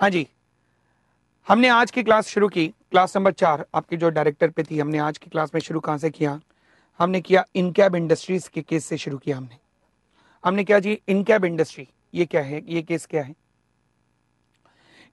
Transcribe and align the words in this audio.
हाँ 0.00 0.10
जी। 0.10 0.28
हमने 1.48 1.68
आज 1.68 1.90
की 1.90 2.02
क्लास 2.02 2.26
शुरू 2.26 2.48
की। 2.48 2.68
क्लास 2.68 3.16
नंबर 3.16 3.32
चार, 3.32 3.66
आपकी 3.74 3.96
जो 3.96 4.10
डायरेक्टर 4.10 4.50
पे 4.50 4.62
थी, 4.62 4.78
हमने 4.78 4.98
आज 4.98 5.18
की 5.18 5.30
क्लास 5.30 5.50
में 5.54 5.60
शुरू 5.60 5.80
कहाँ 5.80 5.98
से 5.98 6.10
किया? 6.10 6.40
हमने 6.98 7.20
किया 7.20 7.44
इनकैब 7.54 7.94
इंडस्ट्रीज़ 7.94 8.50
के 8.50 8.62
केस 8.62 8.84
से 8.84 8.96
शुरू 8.96 9.18
किया 9.18 9.36
हमने। 9.36 9.56
हमने 10.44 10.64
क्या 10.64 10.78
जी 10.78 11.02
इनकैब 11.08 11.44
इंडस्ट्री 11.44 11.88
ये 12.14 12.26
क्या 12.26 12.42
है? 12.42 12.72
ये 12.72 12.82
केस 12.82 13.06
क्या 13.06 13.22
है? 13.22 13.34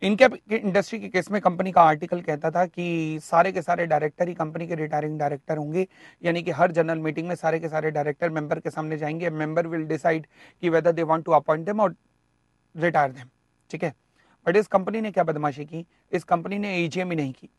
इनकैब 0.01 0.37
इंडस्ट्री 0.51 0.99
के 0.99 1.07
केस 1.07 1.31
में 1.31 1.41
कंपनी 1.41 1.71
का 1.71 1.81
आर्टिकल 1.81 2.21
कहता 2.21 2.51
था 2.51 2.65
कि 2.65 3.19
सारे 3.23 3.51
के 3.51 3.61
सारे 3.61 3.85
डायरेक्टर 3.85 4.27
ही 4.27 4.33
कंपनी 4.33 4.67
के 4.67 4.75
रिटायरिंग 4.75 5.19
डायरेक्टर 5.19 5.57
होंगे, 5.57 5.87
यानी 6.23 6.43
कि 6.43 6.51
हर 6.51 6.71
जनरल 6.71 6.97
मीटिंग 6.97 7.27
में 7.27 7.35
सारे 7.35 7.59
के 7.59 7.69
सारे 7.69 7.91
डायरेक्टर 7.91 8.29
मेंबर 8.29 8.59
के 8.59 8.69
सामने 8.69 8.97
जाएँगे। 8.97 9.29
मेंबर 9.29 9.67
विल 9.67 9.83
डिसाइड 9.83 10.27
कि 10.61 10.69
whether 10.69 10.91
they 10.91 11.03
want 11.03 11.25
to 11.25 11.31
appoint 11.31 11.65
them 11.65 11.79
और 11.79 11.95
रिटायर 12.77 13.11
देम 13.11 13.25
ठीक 13.69 13.83
है? 13.83 13.93
बट 14.45 14.55
इस 14.55 14.67
कंपनी 14.67 15.01
ने 15.01 15.11
क्या 15.11 15.23
बदमाशी 15.23 15.65
की? 15.65 15.85
इस 16.11 16.23
कंपनी 16.23 16.57
ने 16.59 16.75
एजीएम 16.77 17.09
ही 17.09 17.15
नहीं 17.17 17.33
की। 17.33 17.49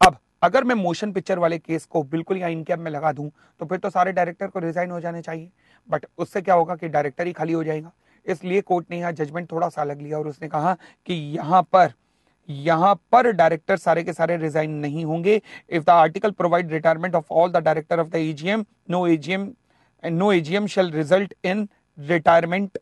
अब, 0.00 0.16
अगर 0.42 0.64
मैं 0.64 0.74
मोशन 0.74 1.12
पिक्चर 1.12 1.38
वाले 1.38 1.58
केस 1.58 1.84
को 1.86 2.02
बिल्कुल 2.04 2.36
यहाँ 2.36 2.50
इनकैब 2.50 2.78
में 2.78 2.90
लगा 2.90 3.12
दूँ 3.12 3.30
तो 3.60 3.66
फिर 3.66 3.78
तो 3.78 3.90
सारे 3.90 4.12
डायरेक्टर 4.12 4.46
को 4.46 4.58
रिजाइन 4.60 4.90
हो 4.90 5.00
जाने 5.00 5.22
चाहिए। 5.22 5.50
बट 5.88 6.06
उससे 6.18 6.42
क्या 6.42 6.54
होगा 6.54 6.76
कि 6.76 6.88
डायरेक्टर 6.88 7.26
ही 7.26 7.32
खाली 7.32 7.52
हो 7.52 7.62
जाएगा। 7.64 7.92
इसलिए 8.26 8.60
कोर्ट 8.62 8.86
ने 8.90 8.98
यहाँ 8.98 9.12
जजमेंट 9.12 9.50
थोड़ा 9.52 9.68
सा 9.68 9.82
अलग 9.82 10.00
लिया 10.02 10.18
और 10.18 10.28
उसने 10.28 10.48
कहा 10.48 10.74
कि 11.06 11.14
यहाँ 11.14 11.62
पर, 11.72 11.92
यहाँ 12.48 12.94
पर 13.12 13.30
डायरेक्टर 13.32 13.76
सारे 13.76 14.02
के 14.02 14.12
सारे 14.12 14.36
रिजाइन 14.36 14.70
नहीं 14.76 15.04
होंगे। 15.04 15.40
If 15.70 15.84
the 15.84 15.90
article 15.90 16.30
provide 16.32 16.72
retirement 16.72 17.14
of 17.14 17.32
all 17.32 17.50
the 17.50 17.56
director 17.58 18.00
of 18.00 18.08
the 18.08 18.16
AGM 18.16 18.64
no 18.90 19.06
AGM 19.06 19.50
no 20.02 20.32
AGM 20.32 20.66
shall 20.66 20.90
result 20.92 21.34
in 21.44 21.68
retirement 21.98 22.78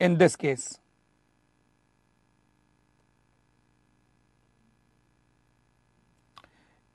in 0.00 0.16
this 0.16 0.36
case 0.36 0.78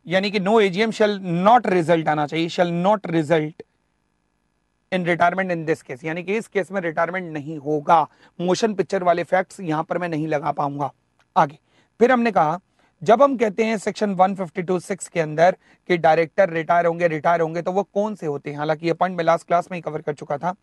यानी 0.08 0.30
कि 0.32 0.40
no 0.40 0.60
AGM 0.60 0.92
shall 0.92 1.20
not 1.22 1.68
result 1.68 2.08
आना 2.08 2.26
चाहिए 2.28 2.50
shall 2.50 2.68
not 2.74 3.08
result 3.08 3.64
in 4.92 5.06
retirement 5.06 5.52
in 5.52 5.66
this 5.66 5.82
case 5.82 6.04
यानी 6.06 6.24
कि 6.24 6.38
इस 6.38 6.48
case 6.48 6.72
में 6.72 6.80
retirement 6.82 7.32
नहीं 7.34 7.58
होगा। 7.58 8.02
मोशन 8.40 8.74
पिक्चर 8.74 9.04
वाले 9.04 9.24
फैक्ट्स 9.24 9.60
यहाँ 9.60 9.84
पर 9.84 9.98
मैं 9.98 10.10
नहीं 10.10 10.28
लगा 10.28 10.52
पाऊँगा। 10.52 10.92
आगे। 11.36 11.58
फिर 12.00 12.12
हमने 12.12 12.32
कहा, 12.32 12.60
जब 13.02 13.22
हम 13.22 13.36
कहते 13.38 13.64
हैं 13.64 13.78
सेक्शन 13.78 14.16
152 14.16 14.80
सिक्स 14.80 15.08
के 15.08 15.20
अंदर 15.20 15.56
कि 15.90 15.98
डायरेक्टर 15.98 16.50
रिटायर 16.50 16.86
होंगे 16.86 17.08
रिटायर 17.08 17.42
होंगे 17.42 17.62
तो 17.62 17.72
वो 17.72 17.84
कौन 17.84 18.16
से 18.16 18.26
होते 18.26 18.50
हैं? 18.50 18.58
हालाँकि 18.58 18.88
ये 18.88 18.94
पॉइंट 18.94 19.18
मैं 19.18 19.24
लास्ट 19.24 19.48
क्लास 19.48 19.68
में 19.72 19.78
ही 19.78 19.82
कवर 19.82 20.02
कर 20.02 20.14
चुका 20.14 20.38
था। 20.38 20.54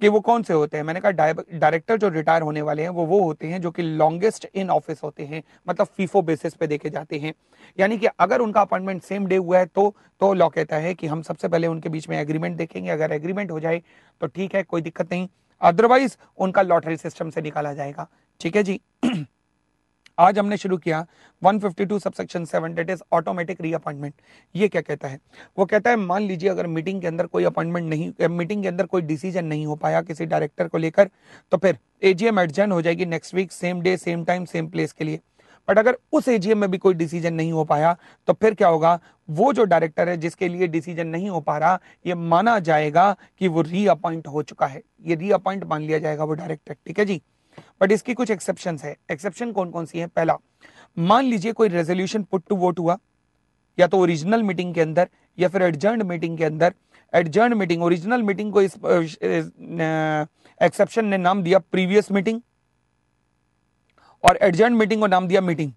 कि 0.00 0.08
वो 0.08 0.20
कौन 0.20 0.42
से 0.42 0.54
होते 0.54 0.76
हैं? 0.76 0.84
मैंने 0.84 1.00
कहा 1.00 1.10
डायरेक्टर 1.10 1.96
जो 1.98 2.08
रिटायर 2.08 2.42
होने 2.42 2.62
वाले 2.62 2.82
हैं, 2.82 2.88
वो 2.88 3.06
वो 3.06 3.22
होते 3.22 3.46
हैं 3.46 3.60
जो 3.60 3.70
कि 3.70 3.82
लॉन्गेस्ट 3.82 4.46
इन 4.54 4.70
ऑफ़िस 4.70 5.02
होते 5.02 5.24
हैं 5.24 5.42
मतलब 5.66 5.86
फीफो 5.88 6.22
बेसिस 6.22 6.54
पे 6.54 6.66
देखे 6.66 6.90
जाते 6.90 7.18
हैं। 7.18 7.34
यानी 7.78 7.98
कि 7.98 8.06
अगर 8.06 8.40
उनका 8.40 8.60
अपॉइंटमेंट 8.60 9.02
सेम 9.02 9.26
डे 9.26 9.36
हुआ 9.36 9.58
है 9.58 9.66
तो 9.66 9.94
तो 10.20 10.32
लॉ 10.34 10.48
कहता 10.48 10.76
है 10.76 10.94
कि 10.94 11.06
हम 11.06 11.22
सबसे 11.22 11.48
पहले 11.48 11.66
उनके 11.66 11.88
बीच 11.88 12.08
में 12.08 12.18
एग्रीमेंट 12.18 12.56
देखेंगे। 12.56 12.90
अगर 12.90 13.12
एग्रीमेंट 13.12 13.50
हो 13.50 13.60
जाए 13.60 13.82
तो 14.20 14.26
ठीक 14.26 14.54
है, 14.54 14.62
कोई 14.62 14.82
दिक्कत 14.82 15.12
नहीं। 15.12 15.28
अदरवाइज़ 15.60 16.16
उनका 16.38 16.62
लॉटरी 16.62 16.96
सिस्टम 16.96 17.30
से 17.30 17.42
निकाला 17.42 17.72
जाएगा। 17.74 18.08
ठीक 18.40 18.56
है 18.56 18.62
जी? 18.62 18.80
आज 20.18 20.38
हमने 20.38 20.56
शुरू 20.56 20.76
किया 20.78 21.04
152 21.42 21.98
subsection 21.98 22.44
7 22.44 22.74
that 22.76 22.90
is 22.90 23.02
automatic 23.12 23.60
reappointment 23.60 24.14
ये 24.54 24.68
क्या 24.68 24.80
कहता 24.82 25.08
है? 25.08 25.18
वो 25.58 25.64
कहता 25.64 25.90
है, 25.90 25.96
मान 25.96 26.22
लीजिए 26.22 26.50
अगर 26.50 26.66
मीटिंग 26.66 27.00
के 27.00 27.06
अंदर 27.06 27.26
कोई 27.26 27.44
अपॉइंटमेंट 27.44 27.88
नहीं 27.88 28.28
मीटिंग 28.30 28.62
के 28.62 28.68
अंदर 28.68 28.86
कोई 28.86 29.02
डिसीज़न 29.02 29.44
नहीं 29.44 29.66
हो 29.66 29.76
पाया 29.76 30.02
किसी 30.02 30.26
डायरेक्टर 30.26 30.68
को 30.68 30.78
लेकर 30.78 31.10
तो 31.52 31.56
फिर 31.56 31.78
एजीएम 32.02 32.38
एडजन 32.40 32.72
हो 32.72 32.82
जाएगी 32.82 33.06
next 33.06 33.34
week 33.34 33.52
same 33.52 33.80
day 33.82 33.96
same 33.96 34.24
time 34.24 34.44
same 34.44 34.68
place 34.68 34.92
के 34.92 35.04
लिए। 35.04 35.20
बट 35.68 35.78
अगर 35.78 35.96
उस 36.12 36.28
एजीएम 36.28 36.58
में 36.58 36.70
भी 36.70 36.78
कोई 36.78 36.94
डिसीज़न 36.94 37.34
नहीं 37.34 37.52
हो 37.52 37.64
पाया 37.64 37.96
तो 38.28 38.32
फिर 38.32 38.54
क्या 38.54 38.68
होगा? 38.68 38.98
वो 39.28 39.52
जो 39.52 39.64
डायरेक्टर 39.64 40.08
है, 40.08 40.16
जिसके 40.16 40.48
लिए 40.48 40.66
डिसीज़न 40.68 41.06
नहीं 41.06 41.28
हो 41.30 41.40
पा 41.40 41.56
रहा, 41.58 41.78
ये 42.06 42.14
माना 42.14 42.58
जाएगा 42.60 43.12
कि 43.40 43.48
वो 43.48 43.62
रीअपॉइंट 43.62 44.26
हो 44.28 44.42
चुका 44.42 44.66
है। 44.66 44.82
ये 45.06 45.14
रीअपॉइंट 45.16 45.64
मान 45.64 45.82
लिया 45.82 45.98
जाएगा 45.98 46.24
वो 46.24 46.34
डायरेक्टर 46.34 46.76
ठीक 46.86 46.98
है 46.98 47.04
जी? 47.04 47.20
बट 47.80 47.92
इसकी 47.92 48.14
कुछ 48.14 48.30
एक्सेप्शन 48.30 48.78
है। 48.82 48.94
एक्सेप्शन 49.10 49.52
कौन 49.52 49.70
कौन 49.70 49.86
सी 49.86 49.98
है? 49.98 50.06
पहला, 50.06 50.36
मान 50.96 51.24
लीजिए 51.24 51.52
कोई 51.52 51.68
रेजोल्यूशन 51.68 52.22
पुट 52.22 52.42
टू 52.48 52.56
वोट 52.56 52.78
हुआ, 52.78 52.98
या 53.78 53.86
तो 53.86 53.98
ओरिजिनल 53.98 54.42
मीटिंग 54.42 54.74
के 54.74 54.80
अंदर, 54.80 55.08
या 55.38 55.48
फिर 55.48 55.62
एडजर्न 55.62 56.06
मीटिंग 56.06 56.38
के 56.38 56.44
अंदर। 56.44 56.74
एडजर्न 57.12 57.54
मीटिंग 57.58 57.82
ओरिजिनल 57.82 58.22
मीटिंग 58.22 58.52
को 58.52 58.62
इस 58.62 58.74
एक्सेप्शन 60.60 61.04
ने 61.04 61.16
नाम 61.18 61.42
दिया 61.42 61.58
प्रीवियस 61.60 62.10
मीटिंग 62.12 62.40
और 64.24 64.36
एडजर्न 64.42 64.72
मीटिंग 64.74 65.00
को 65.00 65.06
नाम 65.06 65.28
दिया 65.28 65.40
मीटिंग 65.40 65.72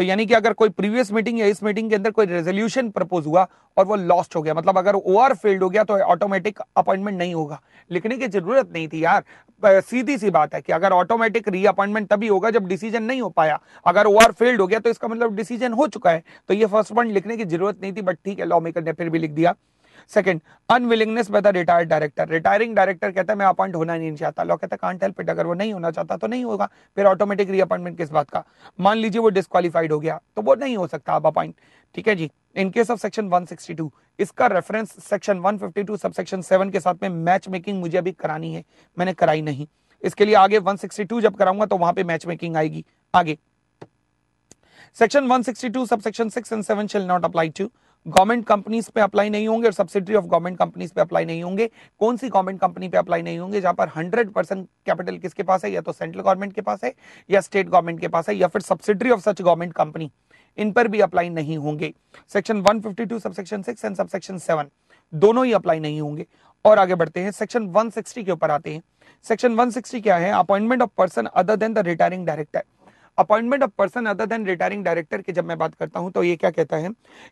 तो 0.00 0.04
यानी 0.04 0.24
कि 0.26 0.34
अगर 0.34 0.52
कोई 0.52 0.68
प्रीवियस 0.70 1.10
मीटिंग 1.12 1.38
या 1.40 1.46
इस 1.46 1.62
मीटिंग 1.62 1.88
के 1.90 1.96
अंदर 1.96 2.10
कोई 2.10 2.26
रेजोल्यूशन 2.26 2.88
प्रपोज 2.90 3.26
हुआ 3.26 3.46
और 3.76 3.84
वो 3.86 3.96
लॉस्ट 3.96 4.36
हो 4.36 4.42
गया 4.42 4.54
मतलब 4.54 4.78
अगर 4.78 4.94
ओआर 4.94 5.34
फेल्ड 5.34 5.62
हो 5.62 5.68
गया 5.70 5.82
तो 5.84 5.98
ऑटोमेटिक 6.04 6.60
अपॉइंटमेंट 6.76 7.18
नहीं 7.18 7.34
होगा। 7.34 7.60
लिखने 7.90 8.16
की 8.18 8.28
ज़रूरत 8.28 8.70
नहीं 8.72 8.86
थी 8.88 9.02
यार। 9.04 9.80
सीधी 9.82 10.16
सी 10.18 10.30
बात 10.30 10.54
है 10.54 10.60
कि 10.60 10.72
अगर 10.72 10.92
ऑटोमेटिक 10.92 11.48
रीअपॉइंटमेंट 11.48 12.08
तभी 12.10 12.28
होगा 12.28 12.50
जब 12.50 12.68
डिसीज़न 12.68 13.02
नहीं 13.02 13.20
हो 13.20 13.28
पाया। 13.30 13.60
अगर 13.86 14.06
ओआर 14.06 14.32
फेल्ड 14.32 14.60
हो 14.60 14.66
गया 14.66 14.78
तो 14.78 14.90
इसका 14.90 15.08
मतलब 15.08 15.34
डिसीज़न 15.36 15.72
हो 15.72 15.86
चुका 15.88 16.10
है। 16.10 16.22
तो 16.48 16.54
ये 16.54 16.66
फ़र्स्ट 16.66 16.94
पॉइंट 16.94 17.12
लिखने 17.14 17.36
की 17.36 17.44
ज़रूरत 17.46 17.82
नहीं 17.82 17.92
थी 17.92 18.02
बट 18.02 18.18
ठीक 18.24 18.38
है 18.38 18.46
लॉ 18.46 18.60
मेकर 18.60 18.84
ने 18.84 18.92
फिर 18.92 19.10
भी 19.10 19.18
लिख 19.18 19.30
दिया। 19.32 19.54
Second 20.08 20.40
unwillingness 20.68 21.30
by 21.30 21.40
the 21.40 21.46
retired 21.46 21.88
director 21.88 22.28
retiring 22.28 22.74
director 22.76 23.10
कहता 23.10 23.32
है, 23.32 23.38
मैं 23.38 23.46
अपॉइंट 23.46 23.76
होना 23.76 23.96
नहीं 23.96 24.14
चाहता. 24.14 24.42
लॉ 24.42 24.56
कहता 24.56 24.76
कांट 24.76 25.02
हेल्प 25.02 25.20
इट 25.20 25.30
अगर 25.30 25.46
वो 25.46 25.54
नहीं 25.54 25.72
होना 25.72 25.90
चाहता 25.90 26.16
तो 26.16 26.26
नहीं 26.26 26.44
होगा. 26.44 26.68
फिर 26.96 27.06
ऑटोमेटिक 27.06 27.50
रीअपॉइंटमेंट 27.50 27.96
किस 27.98 28.10
बात 28.10 28.30
का? 28.30 28.44
मान 28.80 28.96
लीजिए 28.96 29.20
वो 29.20 29.28
डिस्कालीफाइड 29.30 29.92
हो 29.92 29.98
गया 30.00 30.20
तो 30.36 30.42
वो 30.42 30.54
नहीं 30.54 30.76
हो 30.76 30.86
सकता 30.86 31.12
आप 31.12 31.26
अपॉइंट 31.26 31.54
ठीक 31.94 32.08
है 32.08 32.14
जी? 32.14 32.30
इन 32.56 32.70
केस 32.70 32.90
ऑफ़ 32.90 33.00
सेक्शन 33.00 33.28
162 33.28 33.88
इसका 34.18 34.46
रेफरेंस 34.46 34.92
सेक्शन 35.04 35.40
152 35.40 35.96
सबसेक्शन 35.96 36.42
7 36.42 36.72
के 36.72 36.80
साथ 36.80 37.02
में 37.02 37.08
मैच 37.08 37.48
मेकिंग 37.48 37.78
मुझे 37.80 37.98
अभी 37.98 38.12
करानी 38.12 38.52
है। 38.54 38.64
मैंने 38.96 39.12
कराई 39.12 39.42
नहीं। 39.42 39.66
इसके 40.02 40.24
लिए 40.24 40.34
आगे 40.34 40.60
162 40.60 41.20
जब 41.20 41.36
कराऊँगा 41.36 41.66
तो 41.66 41.76
वहाँ 41.76 41.92
पे 41.92 42.04
मैच 42.04 42.26
मेकिंग 42.26 42.56
आएगी। 42.56 42.84
आगे। 43.14 43.36
Section 44.96 45.28
162 45.28 45.86
subsection 45.86 46.30
6 46.30 46.52
and 46.52 46.64
7 46.64 46.86
shall 46.86 47.06
not 47.06 47.24
apply 47.24 47.48
to 47.50 47.70
government 48.06 48.46
companies 48.46 48.90
पे 48.90 49.00
अप्लाई 49.00 49.30
नहीं 49.30 49.48
होंगे 49.48 49.66
और 49.66 49.72
सब्सिडरी 49.72 50.14
ऑफ़ 50.14 50.24
गवर्नमेंट 50.24 50.58
कंपनीज़ 50.58 50.92
पे 50.92 51.00
अप्लाई 51.00 51.24
नहीं 51.24 51.42
होंगे। 51.42 51.70
कौन 51.98 52.16
सी 52.16 52.28
गवर्नमेंट 52.28 52.60
कंपनी 52.60 52.88
पे 52.88 52.98
अप्लाई 52.98 53.22
नहीं 53.22 53.38
होंगे? 53.38 53.60
जहाँ 53.60 53.74
पर 53.74 53.88
100 53.88 54.30
परसेंट 54.30 54.68
कैपिटल 54.86 55.18
किसके 55.18 55.42
पास 55.42 55.64
है? 55.64 55.70
या 55.70 55.80
तो 55.80 55.92
सेंट्रल 55.92 56.22
गवर्नमेंट 56.22 56.52
के 56.52 56.60
पास 56.60 56.84
है, 56.84 56.94
या 57.30 57.40
स्टेट 57.40 57.68
गवर्नमेंट 57.68 58.00
के 58.00 58.08
पास 58.08 58.28
है, 58.28 58.34
या 58.34 58.48
फिर 58.48 58.62
subsidiary 58.62 59.10
of 59.10 59.20
such 59.20 59.42
government 59.42 59.72
company 59.72 60.10
इन 60.58 60.72
पर 60.72 60.88
भी 60.88 61.00
अप्लाई 61.00 61.28
नहीं 61.28 61.58
होंगे। 61.58 61.92
सेक्शन 62.28 62.62
152 62.62 63.18
सबसेक्शन 63.18 63.62
6 63.62 63.84
एंड 63.84 63.96
सबसेक्शन 63.96 64.38
7 64.38 64.70
दोनों 65.14 65.46
ही 65.46 65.52
अप्लाई 65.52 65.80
नहीं 65.80 66.00
होंगे। 66.00 66.26
और 66.64 66.78
आगे 66.78 66.94
बढ़ते 66.94 67.20
हैं। 67.20 67.30
सेक्शन 67.30 67.66
160 67.68 68.24
के 68.24 68.32
ऊपर 68.32 68.50
आते 68.50 68.74
हैं। 68.74 68.82
सेक्शन 69.22 69.54
160 69.54 70.00
क्या 70.00 70.16
है? 70.16 70.32
Appointment 70.32 70.82
of 70.82 70.90
person 70.98 71.26
other 71.26 71.56
than 71.56 71.74
the 71.74 71.78
retiring 71.78 72.26
director 72.26 72.62
appointment 73.20 73.62
of 73.62 73.70
person 73.78 74.06
other 74.06 74.26
than 74.26 74.46
retiring 74.46 74.84
director 74.84 75.22
की 75.22 75.32
जब 75.32 75.44
मैं 75.44 75.58
बात 75.58 75.74
करता 75.74 76.00
हूँ 76.00 76.10
तो 76.12 76.22
ये 76.22 76.36
क्या 76.36 76.50
कहता 76.50 76.76
है? 76.76 76.90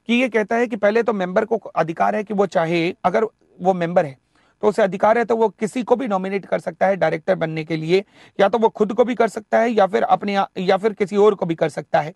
कि 0.09 0.15
ये 0.15 0.28
कहता 0.28 0.56
है 0.56 0.66
कि 0.66 0.76
पहले 0.76 1.03
तो 1.03 1.12
मेंबर 1.15 1.44
को 1.44 1.56
अधिकार 1.56 2.16
है 2.16 2.25
कि 2.25 2.34
वो 2.34 2.47
चाहे, 2.49 2.94
अगर 3.04 3.25
वो 3.60 3.75
मेंबर 3.75 4.06
है 4.06 4.16
तो 4.62 4.69
उसे 4.69 4.82
अधिकार 4.82 5.19
है 5.19 5.25
तो 5.25 5.37
वो 5.37 5.49
किसी 5.50 5.82
को 5.82 5.97
भी 5.97 6.06
नॉमिनेट 6.09 6.47
कर 6.47 6.59
सकता 6.59 6.87
है 6.87 6.97
डायरेक्टर 6.97 7.34
बनने 7.34 7.65
के 7.65 7.76
लिए, 7.76 8.04
या 8.38 8.49
तो 8.49 8.59
वो 8.59 8.69
खुद 8.71 8.93
को 8.93 9.04
भी 9.04 9.15
कर 9.15 9.28
सकता 9.28 9.59
है, 9.59 9.71
या 9.71 9.87
फिर 9.87 10.03
अपने 10.04 10.34
या 10.59 10.76
फिर 10.76 10.93
किसी 10.93 11.16
और 11.16 11.34
को 11.34 11.47
भी 11.47 11.54
कर 11.54 11.69
सकता 11.69 12.00
है। 12.00 12.12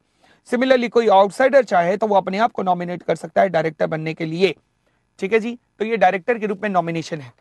सिमिलरली 0.48 0.88
कोई 0.88 1.08
आउटसाइडर 1.10 1.64
चाहे 1.64 1.96
तो 1.96 2.06
वो 2.06 2.16
अपने 2.16 2.38
आप 2.38 2.52
को 2.52 2.62
नॉमिनेट 2.62 3.02
कर 3.02 3.16
सकता 3.16 3.42
है 3.42 3.48
डायरेक्टर 3.48 3.86
बनने 3.86 4.14
के 4.14 4.24
लिए। 4.24 4.54
ठीक 5.20 5.32
है 5.32 5.38
जी? 5.40 5.58
तो 5.78 5.84
ये 5.84 5.96
डायरेक्टर 5.96 6.38
के 6.38 6.46
रूप 6.46 6.62
में 6.62 6.68
नॉमिनेशन 6.70 7.20
है। 7.20 7.32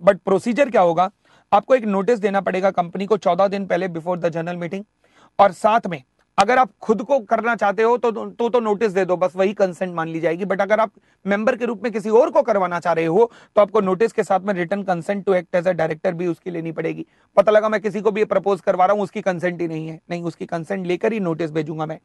बट 0.00 0.18
प्रोसीजर 0.18 0.70
क्या 0.70 0.82
होगा? 0.82 1.10
आपको 1.52 1.74
एक 1.74 1.84
नोटिस 1.84 2.18
देना 2.18 2.40
पड़ेगा 2.40 2.70
कंपनी 2.72 3.06
को 3.06 3.16
चौदह 3.16 3.48
दिन 3.48 3.66
पहले 3.66 3.88
बिफोर 3.88 4.18
द 4.18 4.28
जनरल 4.28 4.56
मीटिंग 4.56 4.84
और 5.38 5.52
साथ 5.52 5.86
में 5.86 6.02
अगर 6.38 6.58
आप 6.58 6.70
खुद 6.82 7.02
को 7.02 7.18
करना 7.20 7.54
चाहते 7.56 7.82
हो 7.82 7.96
तो 7.96 8.10
तो, 8.10 8.48
तो 8.48 8.60
नोटिस 8.60 8.92
दे 8.92 9.04
दो 9.04 9.16
बस 9.16 9.32
वही 9.36 9.52
कंसेंट 9.54 9.94
मान 9.94 10.08
ली 10.08 10.20
जाएगी। 10.20 10.44
बट 10.44 10.60
अगर 10.60 10.80
आप 10.80 10.90
मेंबर 11.24 11.56
के 11.56 11.64
रूप 11.64 11.82
में 11.82 11.90
किसी 11.92 12.10
और 12.10 12.30
को 12.30 12.42
करवाना 12.42 12.80
चाह 12.80 12.92
रहे 12.92 13.04
हो 13.06 13.30
तो 13.56 13.60
आपको 13.60 13.80
नोटिस 13.80 14.12
के 14.12 14.22
साथ 14.22 14.40
में 14.40 14.52
written 14.54 14.82
consent 14.82 15.24
to 15.26 15.34
act 15.34 15.54
as 15.54 15.68
a 15.68 15.72
director 15.72 16.14
भी 16.14 16.26
उसकी 16.26 16.50
लेनी 16.50 16.72
पड़ेगी। 16.72 17.06
पता 17.36 17.52
लगा 17.52 17.68
मैं 17.68 17.80
किसी 17.80 18.00
को 18.00 18.10
भी 18.10 18.24
प्रपोज 18.26 18.60
करवा 18.60 18.86
रहा 18.86 18.94
हूँ 18.94 19.02
उसकी 19.02 19.20
कंसेंट 19.22 19.60
ही 19.60 19.68
नहीं 19.68 19.88
है। 19.88 19.98
नहीं 20.10 20.22
उसकी 20.22 20.46
कंसेंट 20.46 20.86
लेकर 20.86 21.12
ही 21.12 21.20
नोटिस 21.20 21.50
भेजूँगा 21.52 21.86
मैं। 21.86 21.98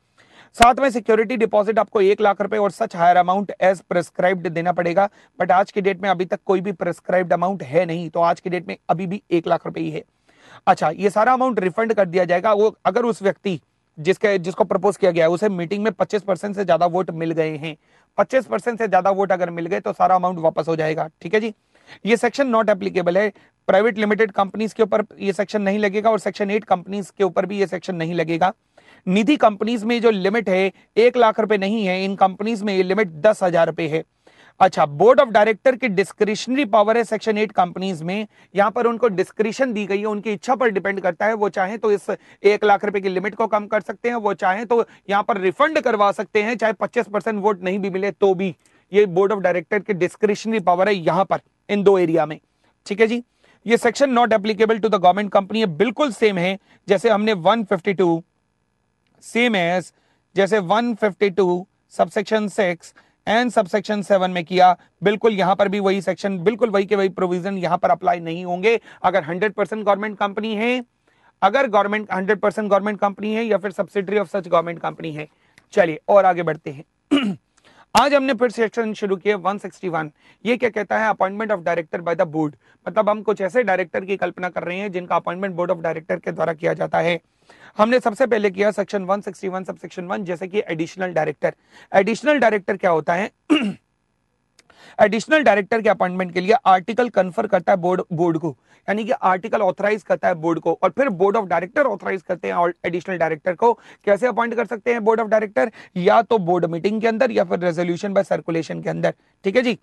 साथ 0.58 0.80
में 0.82 0.90
सिक्योरिटी 0.92 1.38
डिपॉजिट 1.38 1.80
आपको 1.80 2.02
एक 2.02 2.22
लाख 2.22 2.42
रुपए 2.42 2.58
और 2.58 2.72
such 2.72 2.96
higher 2.96 3.18
amount 3.18 3.52
as 3.62 3.82
prescribed 3.90 4.48
देना 4.50 4.72
पड़ेगा। 4.72 5.10
बट 5.40 5.52
आज 5.52 5.72
की 5.72 5.82
डेट 5.82 6.02
में 6.02 6.10
अभी 6.10 6.26
तक 6.26 6.40
कोई 6.46 6.62
भी 6.62 6.72
प्रेस्क्राइब्ड 6.74 7.34
अमाउंट 7.34 7.64
है 7.64 7.86
नहीं 7.86 8.10
तो 8.10 8.22
आज 8.22 8.40
की 8.40 8.50
डेट 8.50 8.68
में 8.68 8.76
अभी 8.90 9.08
भी 9.08 9.22
एक 9.32 9.48
लाख 9.48 9.66
रुपए 9.66 9.82
ही 9.82 9.92
है। 9.92 10.04
अच्छा 10.68 10.90
ये 10.90 11.10
सारा 11.10 11.34
अमाउंट 11.34 11.60
रिफंड 11.60 11.94
कर 11.94 12.06
दिया 12.06 12.26
जाएगा। 12.26 12.54
वो 12.54 12.76
अगर 12.86 13.06
उस 13.06 13.22
व्यक्ति 13.22 13.60
जिसके, 13.98 14.38
जिसको 14.40 14.64
प्रपोज 14.64 14.98
किया 14.98 15.12
गया 15.12 15.26
है, 15.26 15.30
उसे 15.30 15.50
मीटिंग 15.50 15.84
में 15.84 15.92
25 15.92 16.22
परसेंट 16.24 16.56
से 16.56 16.64
ज़्यादा 16.66 16.86
वोट 16.88 17.10
मिल 17.14 17.32
गए 17.32 17.56
हैं। 17.58 17.76
25 18.18 18.46
परसेंट 18.46 18.80
से 18.80 18.88
ज़्यादा 18.88 19.10
वोट 19.12 19.32
अगर 19.32 19.50
मिल 19.50 19.66
गए 19.66 19.80
तो 19.80 19.94
सारा 19.94 20.16
अमाउंट 20.16 20.40
वापस 20.40 20.68
हो 20.68 20.76
जाएगा। 20.76 21.10
ठीक 21.22 21.34
है 21.34 21.40
जी? 21.40 21.54
ये 22.06 22.18
सेक्शन 22.18 22.48
नॉट 22.48 22.70
एप्लीकेबल 22.70 23.18
है। 23.18 23.32
प्राइवेट 23.68 23.98
लिमिटेड 23.98 24.32
कंपनीज़ 24.32 24.74
के 24.76 24.84
ऊपर 24.84 25.04
ये 25.20 25.34
सेक्शन 25.34 25.62
नहीं 25.62 25.80
लगेगा 25.80 26.10
और 26.10 26.20
सेक्शन 26.20 26.52
एट 26.52 26.64
कंपनीज़ 26.64 27.12
के 27.18 27.24
ऊपर 27.24 27.46
भी 27.46 27.60
ये 27.60 27.68
सेक्शन 27.68 27.96
नहीं 27.96 28.14
लगेगा। 28.14 28.54
निधि 29.08 29.36
कंपनीज़ 29.38 29.86
में 29.86 30.00
जो 30.02 30.10
लिमिट 30.12 30.50
है, 30.50 30.72
एक 30.98 31.18
लाख 31.18 31.40
रुपए 31.40 31.58
नहीं 31.58 31.86
है, 31.86 32.04
इन 32.06 32.16
कंपनीज़ 32.16 32.64
में 32.64 32.74
ये 32.74 32.84
लिमिट 32.84 33.12
दस 33.22 33.44
हज़ार 33.44 33.68
रुपए 33.68 33.88
है। 33.88 34.04
अच्छा 34.62 34.86
बोर्ड 34.86 35.20
ऑफ़ 35.20 35.30
डायरेक्टर 35.30 35.76
की 35.76 35.88
डिस्क्रिशनरी 35.90 36.64
पावर 36.66 36.98
है 36.98 37.04
सेक्शन 37.04 37.38
एट 37.38 37.52
कंपनीज़ 37.52 38.04
में। 38.04 38.28
यहाँ 38.56 38.72
पर 38.72 38.88
उनको 38.88 39.08
डिस्क्रिशन 39.10 39.74
दी 39.74 39.86
गई 39.86 40.00
है, 40.00 40.06
उनकी 40.06 40.32
इच्छा 40.32 40.56
पर 40.56 40.70
डिपेंड 40.70 41.00
करता 41.02 41.26
है, 41.26 41.34
वो 41.34 41.50
चाहे 41.50 41.78
तो 41.78 41.92
इस 41.92 42.10
एक 42.44 42.66
लाख 42.66 42.86
रुपए 42.86 43.02
की 43.02 43.10
लिमिट 43.10 43.36
को 43.36 43.48
कम 43.48 43.66
कर 43.68 43.82
सकते 43.82 44.10
हैं, 44.10 44.16
वो 44.18 44.34
चाहे 44.36 44.66
तो 44.66 44.86
यहाँ 45.10 45.24
पर 45.24 45.38
रिफंड 45.42 45.80
करवा 45.80 46.12
सकते 46.12 46.44
हैं, 46.44 46.56
चाहे 46.58 46.74
पच्चीस 46.74 47.08
परसेंट 47.08 47.42
वोट 47.42 47.64
नहीं 47.64 47.80
भी 47.80 47.90
मिले 47.90 48.12
तो 48.12 48.34
भी। 48.36 48.56
ये 48.92 49.06
बोर्ड 49.08 49.32
ऑफ़ 49.32 49.40
डायरेक्टर 49.40 49.80
की 49.80 49.94
डिस्क्रिशनरी 49.96 50.60
पावर 50.62 50.90
है 50.90 50.96
यहाँ 50.96 51.26
पर, 51.26 51.40
इन 51.70 51.84
दो 51.84 51.98
एरिया 52.00 52.26
में। 52.26 52.40
ठीक 52.88 53.00
है 53.02 53.08
जी? 53.08 53.24
ये 53.66 53.78
section 53.80 54.10
not 54.12 54.34
applicable 54.34 54.80
to 54.80 54.90
the 54.90 54.96
government 54.96 55.32
company 55.32 55.66
बिल्कुल 55.66 56.12
सेम 56.14 56.38
है। 56.38 56.58
जैसे 56.88 57.10
हमने 57.10 57.34
152 57.36 58.22
सेम 59.24 59.56
एज 59.56 59.94
जैसे 60.36 60.60
152 60.60 61.64
सबसेक्शन 61.94 62.48
6 62.50 62.94
एंड 63.28 63.52
सबसेक्शन 63.52 64.02
7 64.02 64.30
में 64.30 64.44
किया, 64.46 64.76
बिल्कुल 65.04 65.34
यहाँ 65.34 65.56
पर 65.56 65.68
भी 65.68 65.80
वही 65.80 66.02
सेक्शन 66.02 66.38
बिल्कुल 66.40 66.70
वही 66.70 66.86
के 66.86 66.96
वही 66.96 67.10
प्रोविज़न 67.10 67.58
यहाँ 67.58 67.78
पर 67.78 67.90
अप्लाई 67.90 68.20
नहीं 68.20 68.46
होंगे। 68.46 68.80
अगर 69.04 69.24
100 69.24 69.54
परसेंट 69.54 69.84
गवर्नमेंट 69.86 70.18
कंपनी 70.18 70.56
है, 70.56 70.84
अगर 71.42 71.68
गवर्नमेंट 71.68 72.10
100 72.10 72.40
परसेंट 72.40 72.70
गवर्नमेंट 72.70 73.00
कंपनी 73.00 73.34
है 73.34 73.44
या 73.44 73.58
फिर 73.58 73.72
subsidiary 73.72 74.18
of 74.18 74.28
such 74.28 74.48
government 74.48 74.80
company 74.80 75.12
है। 75.14 75.28
चलिए 75.74 76.00
और 76.10 76.26
आगे 76.26 76.44
बढ़ते 76.44 76.72
हैं। 76.72 77.36
आज 77.96 78.14
हमने 78.14 78.34
फिर 78.34 78.52
सेक्शन 78.52 78.94
शुरू 78.94 79.16
किया 79.16 79.38
161 79.38 80.10
ये 80.46 80.56
क्या 80.58 80.70
कहता 80.70 81.00
है? 81.00 81.10
Appointment 81.10 81.52
of 81.52 81.60
director 81.60 82.02
by 82.02 82.16
the 82.16 82.22
board 82.28 82.56
मतलब 82.86 83.10
हम 83.10 83.22
कुछ 83.22 83.42
ऐसे 83.42 83.64
डायरेक्टर 83.64 84.06
की 84.06 84.18
कल्पना 84.18 84.50
कर 84.50 84.64
रहे 84.64 84.78
हैं 84.78 84.92
जिनका 84.92 85.16
अपॉइंटमेंट 85.16 85.56
बोर्ड 85.56 85.72
ऑफ़ 85.72 85.80
डायरेक्टर 85.80 86.20
के 86.20 86.32
द्वारा 86.32 86.54
किया 86.54 86.74
जाता 86.74 87.00
है। 87.00 87.20
हमने 87.78 88.00
सबसे 88.00 88.26
पहले 88.28 88.50
किया 88.50 88.72
सेक्शन 88.72 89.06
161 89.06 89.64
सब 89.64 89.78
सेक्शन 89.78 90.06
वन 90.06 90.24
जैसे 90.26 90.48
कि 90.48 90.64
एडिशनल 90.68 91.14
डायरेक्टर 91.14 91.54
एडिशनल 91.92 92.40
डायरेक्टर 92.40 92.78
क्या 92.78 92.92
होता 92.92 93.14
है? 93.14 93.32
एडिशनल 95.02 95.44
डायरेक्टर 95.44 95.82
के 95.82 95.90
अपॉइंटमेंट 95.90 96.34
के 96.34 96.42
लिए 96.42 96.56
आर्टिकल 96.66 97.10
कन्फर 97.10 97.48
करता 97.48 97.72
है 97.72 97.78
बोर्ड 97.78 98.02
बोर्ड 98.14 98.38
को। 98.38 98.50
यानी 98.88 99.04
कि 99.06 99.12
आर्टिकल 99.12 99.62
ऑथराइज 99.62 100.04
करता 100.04 100.28
है 100.28 100.36
बोर्ड 100.36 100.60
को। 100.60 100.78
और 100.84 100.90
फिर 100.90 101.10
बोर्ड 101.12 101.38
ऑफ़ 101.38 101.46
डायरेक्टर 101.46 101.86
ऑथराइज 101.86 102.22
करते 102.22 102.48
हैं 102.48 102.72
एडिशनल 102.86 103.18
डायरेक्टर 103.18 103.54
को। 103.54 103.72
कैसे 104.06 104.28
अपॉइंट 104.28 104.56
कर 104.56 104.66
सकते 104.66 104.92
हैं 104.92 105.04
बोर्ड 105.04 105.20
ऑफ़ 105.20 105.28
डायरेक्टर 105.28 105.72
या 105.98 106.22
तो 106.22 106.38
बोर्ड 106.40 106.66
मीटिंग 106.66 107.02
के 107.02 107.08
अंदर 107.08 107.32
या 107.32 107.44
फिर 107.44 107.60
रेजोल्यूशन 107.60 108.14
बाय 108.14 108.24
सर्कुलेशन 108.24 108.82
के 108.82 108.90
अंदर। 108.90 109.14
ठीक 109.46 109.56
है 109.56 109.62
जी? 109.62 109.78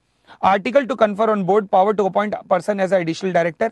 Article 0.45 0.87
to 0.87 0.95
confer 0.95 1.31
on 1.31 1.43
board 1.45 1.67
power 1.67 1.95
to 1.95 2.05
appoint 2.05 2.35
person 2.51 2.81
as 2.81 2.93
additional 2.93 3.33
director 3.33 3.71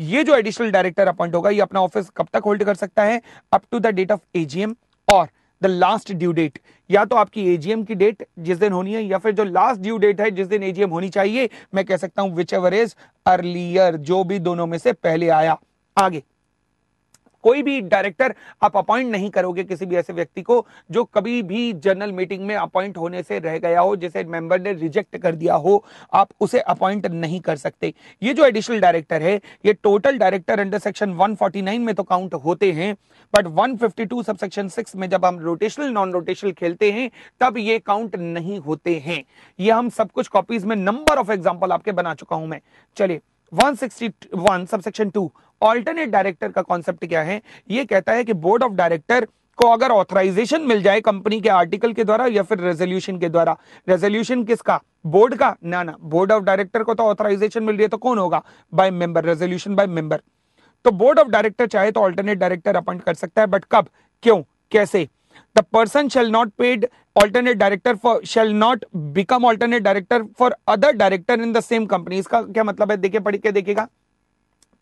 ये 0.00 0.22
जो 0.24 0.36
एडिशनल 0.36 0.70
डायरेक्टर 0.70 1.08
अपॉइंट 1.08 1.34
होगा, 1.34 1.50
ये 1.50 1.60
अपना 1.60 1.80
ऑफ़िस 1.80 2.10
कब 2.16 2.28
तक 2.32 2.42
होल्ड 2.44 2.64
कर 2.64 2.74
सकता 2.74 3.04
है? 3.04 3.20
Up 3.52 3.62
to 3.72 3.78
the 3.78 3.86
date 3.88 4.12
of 4.12 4.20
AGM 4.36 4.74
और 5.08 5.28
द 5.62 5.66
लास्ट 5.66 6.12
ड्यू 6.12 6.32
डेट 6.32 6.58
या 6.90 7.04
तो 7.04 7.16
आपकी 7.16 7.46
एजीएम 7.54 7.82
की 7.84 7.94
डेट 7.94 8.26
जिस 8.38 8.58
दिन 8.58 8.72
होनी 8.72 8.94
है, 8.94 9.02
या 9.02 9.18
फिर 9.18 9.32
जो 9.32 9.44
लास्ट 9.44 9.80
ड्यू 9.80 9.96
डेट 9.98 10.20
है 10.20 10.30
जिस 10.30 10.46
दिन 10.48 10.62
एजीएम 10.62 10.90
होनी 10.90 11.08
चाहिए, 11.08 11.48
मैं 11.74 11.84
कह 11.84 11.96
सकता 11.96 12.22
हूँ 12.22 12.34
विच 12.34 12.52
एवर 12.54 12.74
इज़ 12.74 12.94
अर्लियर 13.26 13.96
जो 13.98 14.22
भी 14.24 14.38
दोनों 14.40 14.66
में 14.66 14.78
से 14.78 14.92
पहले 14.94 15.28
आया, 15.30 15.56
आगे। 15.96 16.22
कोई 17.46 17.62
भी 17.62 17.80
डायरेक्टर 17.82 18.34
आप 18.62 18.76
अपॉइंट 18.76 19.10
नहीं 19.10 19.30
करोगे 19.30 19.64
किसी 19.64 19.86
भी 19.86 19.96
ऐसे 19.96 20.12
व्यक्ति 20.12 20.42
को 20.42 20.64
जो 20.90 21.04
कभी 21.06 21.42
भी 21.44 21.72
जनरल 21.74 22.12
मीटिंग 22.12 22.44
में 22.46 22.54
अपॉइंट 22.56 22.96
होने 22.96 23.22
से 23.22 23.38
रह 23.38 23.58
गया 23.58 23.80
हो, 23.80 23.94
जिसे 23.96 24.24
मेंबर 24.26 24.60
ने 24.60 24.72
रिजेक्ट 24.74 25.16
कर 25.16 25.34
दिया 25.34 25.54
हो, 25.56 25.84
आप 26.12 26.28
उसे 26.40 26.60
अपॉइंट 26.60 27.06
नहीं 27.06 27.40
कर 27.40 27.56
सकते। 27.56 27.92
ये 28.22 28.34
जो 28.34 28.44
एडिशनल 28.46 28.80
डायरेक्टर 28.80 29.22
है, 29.22 29.34
ये 29.64 29.72
टोटल 29.74 30.18
डायरेक्टर 30.18 30.60
अंडर 30.60 30.78
सेक्शन 30.78 31.12
149 31.14 31.78
में 31.80 31.94
तो 31.94 32.02
काउंट 32.04 32.34
होते 32.36 32.72
हैं 32.72 32.92
बट 33.34 33.46
152 33.48 34.22
सब 34.22 34.36
सेक्शन 34.36 34.68
सिक्स 34.68 34.96
में 34.96 35.08
जब 35.10 35.24
हम 35.24 35.38
रोटेशनल 35.40 35.92
नॉन 35.92 36.12
रोटेशनल 36.12 36.52
खेलते 36.52 36.90
हैं, 36.92 37.10
तब 37.40 37.58
ये 37.58 37.78
काउंट 37.78 38.16
नहीं 38.16 38.58
होते 38.58 38.98
हैं। 38.98 39.22
ये 39.58 39.70
हम 39.70 39.88
सब 39.90 40.10
कुछ 40.10 40.28
कॉपीज 40.28 40.64
में 40.64 40.76
नंबर 40.76 41.18
ऑफ़ 41.18 41.32
एग्ज़ाम्पल 41.32 41.72
आपके 41.72 41.92
बना 41.92 42.14
चुका 42.14 42.36
हूँ 42.36 42.46
मैं। 42.48 42.60
चलिए 42.96 43.20
161 43.52 44.66
सबसेक्शन 44.66 45.10
टू 45.10 45.30
ऑल्टरनेट 45.62 46.08
डायरेक्टर 46.08 46.48
का 46.48 46.62
कॉन्सेप्ट 46.62 47.04
क्या 47.04 47.22
है? 47.22 47.40
ये 47.70 47.84
कहता 47.84 48.12
है 48.12 48.24
कि 48.24 48.32
बोर्ड 48.34 48.62
ऑफ़ 48.62 48.72
डायरेक्टर 48.72 49.26
को 49.58 49.66
अगर 49.66 49.90
ऑथराइजेशन 49.90 50.62
मिल 50.62 50.82
जाए 50.82 51.00
कंपनी 51.00 51.40
के 51.40 51.48
आर्टिकल 51.48 51.92
के 51.92 52.04
द्वारा 52.04 52.26
या 52.26 52.42
फिर 52.42 52.58
रेजोल्यूशन 52.60 53.18
के 53.18 53.28
द्वारा। 53.28 53.56
रेजोल्यूशन 53.88 54.44
किसका? 54.44 54.80
बोर्ड 55.06 55.34
का? 55.34 55.54
ना 55.64 55.82
ना। 55.82 55.96
बोर्ड 56.00 56.32
ऑफ़ 56.32 56.42
डायरेक्टर 56.44 56.82
को 56.82 56.94
तो 56.94 57.02
ऑथराइजेशन 57.02 57.62
मिल 57.64 57.76
रही 57.76 57.82
है 57.82 57.88
तो 57.88 57.96
कौन 57.98 58.18
होगा? 58.18 58.42
By 58.72 58.90
member 58.90 59.24
resolution 59.24 59.74
by 59.74 59.86
member 59.86 60.20
तो 60.84 60.90
बोर्ड 60.92 61.18
ऑफ़ 61.18 61.28
डायरेक्टर 61.28 61.66
चाहे 61.66 61.90
तो 61.90 62.00
ऑल्टरनेट 62.00 62.38
डायरेक्टर 62.38 62.76
अपॉइंट 62.76 63.02
कर 63.02 63.14
सकता 63.14 63.40
है 63.40 63.46
बट 63.46 63.64
कब? 63.72 63.88
क्यों? 64.22 64.42
कैसे? 64.72 65.08
The 65.56 65.60
person 65.72 66.08
shall 66.08 66.30
not 66.30 66.50
paid 66.58 66.86
alternate 67.16 67.56
director 67.56 67.94
for 67.96 68.24
shall 68.26 68.52
not 68.54 68.84
become 68.96 69.44
alternate 69.44 69.82
director 69.82 70.22
for 70.38 70.54
other 70.68 70.92
director 70.92 71.40
in 71.40 71.52
the 71.52 71.60
same 71.60 71.86
company 71.86 72.18
इसका 72.18 72.40
क्या 72.42 72.64
मतलब 72.64 72.90
है? 72.90 72.96
देखिए, 72.96 73.20
पढ़ 73.20 73.36
के 73.36 73.52
देखिएगा। 73.52 73.88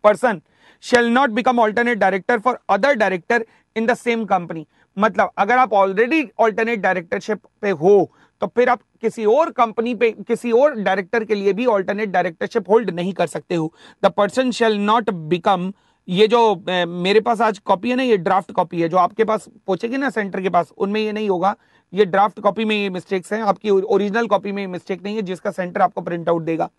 Person 0.03 0.41
shall 0.83 1.09
not 1.09 1.29
become 1.31 1.59
alternate 1.59 1.97
director 1.97 2.39
for 2.39 2.59
other 2.69 2.93
director 2.95 3.45
in 3.75 3.85
the 3.85 3.93
same 3.93 4.25
company 4.25 4.65
मतलब 4.97 5.31
अगर 5.37 5.57
आप 5.57 5.73
ऑलरेडी 5.73 6.23
ऑल्टरनेट 6.39 6.79
डायरेक्टरशिप 6.81 7.39
पे 7.61 7.69
हो 7.71 8.11
तो 8.41 8.47
फिर 8.47 8.69
आप 8.69 8.79
किसी 9.01 9.25
और 9.25 9.49
कंपनी 9.53 9.93
पे 9.95 10.11
किसी 10.27 10.51
और 10.51 10.73
डायरेक्टर 10.75 11.23
के 11.23 11.35
लिए 11.35 11.53
भी 11.53 11.65
ऑल्टरनेट 11.65 12.09
डायरेक्टरशिप 12.09 12.69
होल्ड 12.69 12.89
नहीं 12.89 13.13
कर 13.13 13.27
सकते 13.27 13.55
हो। 13.55 13.71
The 14.03 14.11
person 14.17 14.51
shall 14.51 14.77
not 14.79 15.09
become 15.09 15.71
ये 16.07 16.27
जो 16.27 16.39
ए, 16.69 16.85
मेरे 16.85 17.19
पास 17.19 17.41
आज 17.41 17.59
कॉपी 17.59 17.89
है 17.89 17.95
ना 17.95 18.03
ये 18.03 18.17
ड्राफ्ट 18.17 18.51
कॉपी 18.51 18.81
है 18.81 18.89
जो 18.89 18.97
आपके 18.97 19.23
पास 19.23 19.47
पहुंचेगी 19.67 19.97
ना 19.97 20.09
सेंटर 20.09 20.41
के 20.41 20.49
पास 20.49 20.71
उनमें 20.77 20.99
ये 21.01 21.11
नहीं 21.11 21.29
होगा। 21.29 21.55
ये 21.93 22.05
ड्राफ्ट 22.05 22.39
कॉपी 22.39 22.65
में 22.65 22.75
ये 22.75 22.89
मिस्टेक्स 22.89 23.33
हैं 23.33 23.41
आपकी 23.43 23.69
ओरिजिनल 23.69 24.27
कॉपी 24.27 24.51
में 24.51 24.61
ये 24.61 24.67
मिस्टेक 24.67 25.03
नहीं 25.03 25.15
है 25.15 25.21
जिसका 25.21 25.51
सेंटर 25.51 25.81
आपको 25.81 26.01
प्रिंट 26.01 26.29
आउट 26.29 26.41
देगा। 26.43 26.69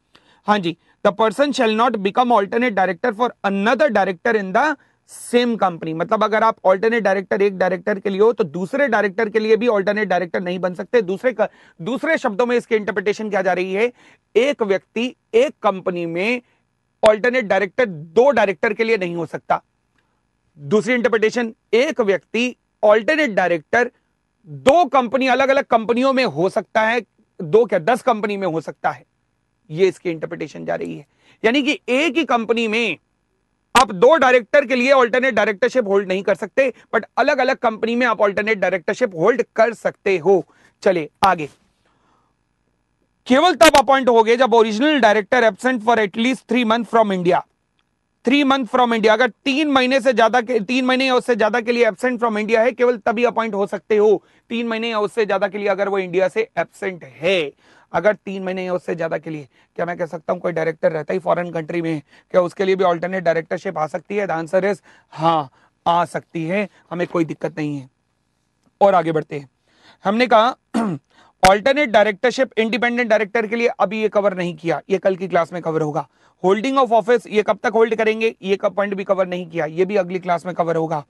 हाँ 0.46 0.58
जी 0.58 0.76
the 1.04 1.08
person 1.08 1.52
shall 1.52 1.74
not 1.76 1.96
become 1.98 2.32
alternate 2.32 2.72
director 2.74 3.12
for 3.14 3.32
another 3.44 3.88
director 3.88 4.36
in 4.36 4.52
the 4.52 4.76
same 5.10 5.54
company 5.56 5.94
मतलब 5.94 6.24
अगर 6.24 6.42
आप 6.42 6.56
ऑल्टरनेट 6.64 7.02
डायरेक्टर 7.02 7.42
एक 7.42 7.56
डायरेक्टर 7.58 7.98
के 7.98 8.10
लिए 8.10 8.20
हो 8.20 8.32
तो 8.32 8.44
दूसरे 8.44 8.86
डायरेक्टर 8.88 9.28
के 9.28 9.38
लिए 9.38 9.56
भी 9.56 9.68
ऑल्टरनेट 9.68 10.08
डायरेक्टर 10.08 10.40
नहीं 10.40 10.58
बन 10.58 10.74
सकते। 10.74 11.02
दूसरे 11.02 11.32
का, 11.32 11.48
दूसरे 11.80 12.16
शब्दों 12.18 12.46
में 12.46 12.56
इसकी 12.56 12.76
इंटरप्रिटेशन 12.76 13.30
क्या 13.30 13.42
जा 13.42 13.52
रही 13.52 13.72
है? 13.72 13.90
एक 14.36 14.62
व्यक्ति 14.62 15.14
एक 15.34 15.54
कंपनी 15.62 16.06
में 16.06 16.42
ऑल्टरनेट 17.02 17.44
डायरेक्टर 17.44 17.86
दो 17.86 18.30
डायरेक्टर 18.30 18.72
के 18.72 18.84
लिए 18.84 18.96
नहीं 18.96 19.16
हो 19.16 19.26
सकता। 19.26 19.60
दूसरी 20.58 20.94
इंटरप्रिटेशन 20.94 21.52
एक 21.74 22.00
व्यक्ति 22.02 22.54
ऑल्टरनेट 22.82 23.34
डायरेक्टर 23.34 23.90
दो 24.48 24.84
कंपनी 24.86 25.28
अलग 25.28 25.48
अलग 25.48 25.64
कंपनियों 25.66 26.12
में 26.12 26.24
हो 26.24 26.48
सकता 26.48 26.82
है 26.82 27.00
दो 27.40 27.64
क्या 27.64 27.78
दस 27.80 28.02
कंपनी 28.02 28.36
में 28.36 28.46
हो 28.46 28.60
सकता 28.60 28.90
है। 28.90 29.04
ये 29.70 29.88
इसकी 29.88 30.10
इंटरप्रिटेशन 30.10 30.64
जा 30.64 30.74
रही 30.74 30.96
है। 30.96 31.06
यानी 31.42 31.62
कि 31.62 31.78
एक 31.90 32.16
ही 32.16 32.24
कंपनी 32.26 32.66
में 32.68 32.96
आप 33.74 33.90
दो 33.92 34.14
डायरेक्टर 34.16 34.64
के 34.66 34.76
लिए 34.76 34.92
ऑल्टरनेट 34.92 35.34
डायरेक्टरशिप 35.34 35.88
होल्ड 35.88 36.08
नहीं 36.08 36.22
कर 36.22 36.34
सकते 36.36 36.72
बट 36.94 37.04
अलग 37.18 37.38
अलग 37.38 37.56
कंपनी 37.58 37.96
में 37.96 38.06
आप 38.06 38.20
ऑल्टरनेट 38.20 38.58
डायरेक्टरशिप 38.58 39.14
होल्ड 39.16 39.42
कर 39.56 39.72
सकते 39.74 40.16
हो। 40.18 40.44
चले 40.82 41.08
आगे। 41.24 41.48
केवल 43.26 43.54
तब 43.56 43.76
अपॉइंट 43.76 44.08
हो 44.08 44.22
गए 44.22 44.36
जब 44.36 44.54
original 44.54 45.00
director 45.00 45.44
absent 45.44 45.82
for 45.84 45.98
at least 45.98 46.48
three 46.48 46.64
month 46.64 46.84
from 46.84 47.12
India 47.12 47.44
three 48.24 48.42
month 48.44 48.66
from 48.66 48.94
India 48.94 49.12
अगर 49.12 49.28
तीन 49.44 49.70
महीने 49.70 50.00
से 50.00 50.12
ज़्यादा 50.12 50.40
के, 50.40 50.58
तीन 50.60 50.84
महीने 50.84 51.06
या 51.06 51.14
उससे 51.14 51.34
ज़्यादा 51.36 51.60
के 51.60 51.72
लिए 51.72 51.86
एबसेंट 51.88 52.18
फ्रॉम 52.18 52.38
इंडिया 52.38 52.62
है, 52.62 52.72
केवल 52.72 52.96
तभी 52.98 53.24
अपॉइंट 53.24 53.54
हो 53.54 53.66
सकते 53.66 53.96
हो। 53.96 54.22
तीन 54.50 54.66
महीने 54.68 54.90
या 54.90 55.00
उससे 55.00 55.24
ज़्यादा 55.26 55.48
के 55.48 55.58
लिए 55.58 55.68
अगर 55.68 55.88
वो 55.88 55.98
इंडिया 55.98 56.28
से 56.28 56.48
एबसेंट 56.58 57.04
है। 57.04 57.52
अगर 57.92 58.14
तीन 58.16 58.42
महीने 58.42 58.64
या 58.64 58.74
उससे 58.74 58.94
ज़्यादा 58.94 59.18
के 59.18 59.30
लिए, 59.30 59.48
क्या 59.76 59.86
मैं 59.86 59.96
कह 59.96 60.06
सकता 60.06 60.32
हूँ 60.32 60.40
कोई 60.40 60.52
डायरेक्टर 60.52 60.92
रहता 60.92 61.12
ही 61.14 61.18
फॉरेन 61.20 61.50
कंट्री 61.52 61.82
में 61.82 62.00
क्या 62.34 62.40
उसके 62.42 62.64
लिए 62.64 62.76
भी 62.76 62.84
ऑल्टरनेट 62.84 63.24
डायरेक्टरशिप 63.24 63.78
आ 63.78 63.86
सकती 63.86 64.16
है? 64.16 64.26
आंसर 64.28 64.64
इज़ 64.64 64.80
हाँ 65.12 65.50
आ 65.86 66.04
सकती 66.06 66.44
है, 66.44 66.68
हमें 66.90 67.06
कोई 67.06 67.24
दिक्कत 67.24 67.58
नहीं 67.58 67.76
है। 67.76 67.88
और 68.80 68.94
आगे 68.94 69.12
बढ़ते 69.12 69.38
हैं। 69.38 69.48
हमने 70.04 70.26
कहा 70.26 70.54
ऑल्टरनेट 71.42 71.90
डायरेक्टरशिप 71.90 72.58
इंडिपेंडेंट 72.58 73.08
डायरेक्टर 73.10 73.46
के 73.46 73.56
लिए 73.56 73.68
अभी 73.70 74.00
ये 74.02 74.08
कवर 74.08 74.34
नहीं 74.36 74.54
किया, 74.56 74.80
ये 74.90 74.98
कल 74.98 75.16
की 75.16 75.28
क्लास 75.28 75.52
में 75.52 75.60
कवर 75.62 75.82
होगा। 75.82 76.06
होल्डिंग 76.42 76.78
ऑफ़ 76.78 76.92
ऑफ़िस 76.92 77.26
ये 77.26 77.42
कब 77.42 77.58
तक 77.62 77.72
होल्ड 77.74 77.94
करेंगे? 77.94 78.34
ये 78.42 78.56
कब 78.56 78.74
पॉइंट 78.74 78.94
भी 78.94 79.04
कवर 79.04 79.26
नहीं 79.26 79.46
किया, 79.46 79.66
ये 79.66 79.84
भी 79.84 79.96
अगली 79.96 80.18
क्लास 80.18 80.46
में 80.46 80.54
कवर 80.54 80.76
होगा। 80.76 81.04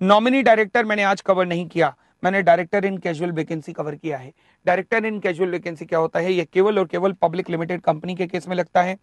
नॉमिनी 0.00 0.42
डायरेक्टर 0.42 0.84
मैंने 0.84 1.02
आज 1.04 1.20
कवर 1.20 1.46
नहीं 1.46 1.66
किया। 1.68 1.94
मैंने 2.22 2.42
director 2.42 2.84
in 2.84 2.96
casual 2.98 3.32
vacancy 3.32 3.72
cover 3.72 3.94
किया 3.94 4.18
है। 4.18 4.32
डायरेक्टर 4.66 5.06
इन 5.06 5.18
कैजुअल 5.20 5.50
वैकेंसी 5.50 5.84
क्या 5.84 5.98
होता 5.98 6.20
है? 6.20 6.32
ये 6.32 6.44
केवल 6.44 6.78
और 6.78 6.86
केवल 6.86 7.12
पब्लिक 7.22 7.50
लिमिटेड 7.50 7.80
कंपनी 7.80 8.14
के 8.14 8.26
केस 8.26 8.48
में 8.48 8.56
लगता 8.56 8.82
है। 8.82 8.96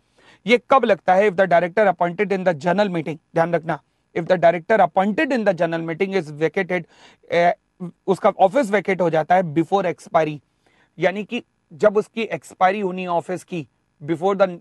ये 0.46 0.62
कब 0.72 0.86
लगता 0.86 1.14
है? 1.16 1.28
If 1.28 1.34
the 1.36 1.42
director 1.42 1.88
appointed 1.88 2.32
in 2.32 2.44
the 2.44 2.52
general 2.58 2.90
meeting 2.90 3.18
ध्यान 3.36 3.54
रखना। 3.56 3.80
If 4.16 4.26
the 4.26 4.34
director 4.34 4.80
appointed 4.82 5.34
in 5.34 5.44
the 5.44 5.52
general 5.58 5.82
meeting 5.82 6.16
is 6.16 6.34
vacated 6.34 6.86
उसका 8.08 8.30
ऑफ़िस 8.40 8.72
वेकेट 8.72 9.02
हो 9.02 9.10
जाता 9.10 9.36
है 9.36 9.44
बिफोर 9.54 9.86
एक्सपायरी 9.86 10.40
यानी 10.98 11.24
कि 11.24 11.44
जब 11.72 11.98
उसकी 11.98 12.22
एक्सपायरी 12.24 12.80
होनी 12.80 13.06
ऑफ़िस 13.08 13.44
की 13.44 13.68
before 14.02 14.36
the 14.38 14.60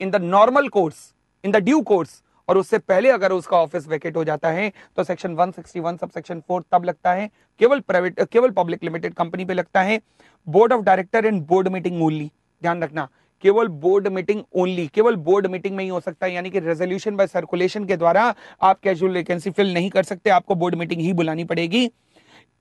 in 0.00 0.10
the 0.10 0.16
normal 0.22 0.68
course 0.68 1.12
in 1.44 1.52
the 1.52 1.56
due 1.56 1.80
course 1.82 2.22
और 2.48 2.58
उससे 2.58 2.78
पहले 2.80 3.10
अगर 3.10 3.32
उसका 3.32 3.56
ऑफ़िस 3.56 3.88
वेकेट 3.88 4.16
हो 4.16 4.24
जाता 4.24 4.50
है 4.50 4.72
तो 4.96 5.04
सेक्शन 5.04 5.36
161 5.36 5.98
सब 5.98 6.10
सेक्शन 6.10 6.40
फोर 6.48 6.64
तब 6.72 6.84
लगता 6.84 7.12
है। 7.12 7.28
केवल 7.60 7.80
प्राइवेट 7.80 8.20
केवल 8.22 8.50
पब्लिक 8.52 8.84
लिमिटेड 8.84 9.14
कंपनी 9.14 9.44
पे 9.44 9.54
लगता 9.54 9.82
है। 9.82 10.00
Board 10.46 10.72
of 10.72 10.82
director 10.82 11.26
and 11.26 11.46
board 11.46 11.68
meeting 11.68 12.02
only 12.02 12.30
ध्यान 12.62 12.82
रखना, 12.82 13.08
केवल 13.44 13.68
बोर्ड 13.68 14.08
मीटिंग 14.08 14.42
ओनली 14.54 14.86
केवल 14.94 15.16
बोर्ड 15.18 15.46
मीटिंग 15.46 15.76
में 15.76 15.82
ही 15.84 15.90
हो 15.90 16.00
सकता 16.00 16.26
है। 16.26 16.32
यानी 16.32 16.50
कि 16.50 16.60
रेजोल्यूशन 16.60 17.16
बाय 17.16 17.26
सर्कुलेशन 17.26 17.84
के 17.84 17.96
द्वारा 17.96 18.34
आप 18.62 18.80
कैजुअल 18.80 19.12
वैकेंसी 19.12 19.50
फिल 19.50 19.74
नहीं 19.74 19.90
कर 19.90 20.02
सकते, 20.02 20.30
आपको 20.30 20.54
बोर्ड 20.54 20.74
मीटिंग 20.74 21.00
ही 21.00 21.12
बुलानी 21.12 21.44
पड़ेगी। 21.44 21.90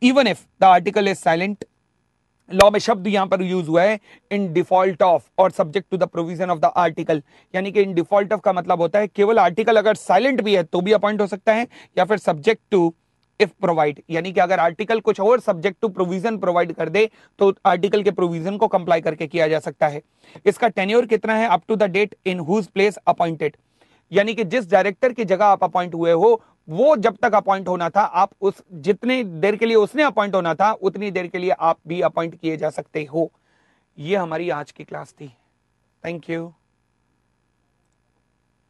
Even 0.02 0.28
if 0.28 0.46
the 0.62 0.64
article 0.66 1.08
is 1.08 1.18
silent 1.18 1.66
law 2.52 2.70
में 2.72 2.80
शब्द 2.80 3.08
यहाँ 3.08 3.28
पर 3.28 3.42
यूज़ 3.42 3.68
हुआ 3.68 3.84
है 3.84 4.00
इन 4.32 4.52
डिफ़ॉल्ट 4.54 5.02
ऑफ़ 5.04 5.24
और 5.38 5.52
subject 5.52 5.90
to 5.92 5.98
the 5.98 6.04
provision 6.04 6.50
of 6.50 6.60
the 6.60 6.72
article 6.78 7.22
यानी 7.54 7.72
कि 7.72 7.82
इन 7.82 7.94
डिफ़ॉल्ट 7.94 8.34
ऑफ़ 8.34 8.42
का 8.42 8.54
मतलब 8.54 8.82
होता 8.82 9.00
है, 9.00 9.08
केवल 9.08 9.40
आर्टिकल 9.40 9.78
अगर 9.78 9.96
साइलेंट 9.96 10.42
भी 10.42 10.56
है 10.56 10.64
तो 10.64 10.82
भी 10.82 10.92
अपॉइंट 10.94 11.22
हो 11.22 11.28
सकता 11.28 11.54
है, 11.54 11.68
या 11.98 12.06
फिर 12.06 12.18
सब्जेक्ट 12.18 12.62
टू 12.72 12.94
इफ़ 13.40 13.50
प्रोवाइड 13.62 14.02
यानी 14.10 14.32
कि 14.32 14.40
अगर 14.40 14.60
आर्टिकल 14.60 15.00
कुछ 15.00 15.20
और 15.22 15.40
सब्जेक्ट 15.40 15.78
टू 15.82 15.88
प्रोविज़न 15.90 16.38
प्रोवाइड 16.38 16.74
कर 16.74 16.90
दे 16.90 17.10
तो 17.40 17.54
आर्टिकल 17.66 18.04
के 18.04 18.12
प्रोविज़न 18.12 18.58
को 18.58 18.68
कंप्लाई 18.68 19.02
करके 19.02 19.28
किया 19.28 19.48
जा 19.48 19.60
सकता 19.60 19.88
है। 19.88 20.02
इसका 20.46 20.68
टेन्योर 20.70 21.06
कितना 21.06 21.36
है 21.36 21.48
up 21.48 21.64
to 21.68 21.76
the 21.76 21.84
date 21.92 22.16
in 22.26 22.40
whose 22.42 22.68
place 22.68 22.98
appointed 23.08 23.58
यानी 24.12 24.34
कि 24.34 24.44
जिस 24.46 24.70
डायरेक्टर 24.72 25.14
की 25.14 25.26
जगह 25.26 25.46
आप 25.46 25.64
अपॉइंट 25.64 25.94
हुए 25.96 26.12
हो 26.14 26.42
वो 26.70 26.96
जब 26.96 27.18
तक 27.18 27.34
अपॉइंट 27.34 27.68
होना 27.68 27.90
था, 27.90 28.02
आप 28.02 28.32
उस, 28.42 28.64
जितने 28.74 29.24
देर 29.24 29.56
के 29.56 29.66
लिए 29.66 29.76
उसने 29.76 30.04
अपॉइंट 30.04 30.36
होना 30.36 30.54
था, 30.54 30.72
उतनी 30.72 31.12
देर 31.12 31.28
के 31.28 31.38
लिए 31.38 31.52
आप 31.52 31.78
भी 31.88 32.02
अपॉइंट 32.02 32.36
किए 32.36 32.58
जा 32.58 32.70
सकते 32.70 33.04
हो। 33.04 33.32
ये 34.00 34.16
हमारी 34.16 34.50
आज 34.50 34.72
की 34.72 34.84
क्लास 34.84 35.12
थी। 35.12 35.34
Thank 36.06 36.30
you 36.30 36.54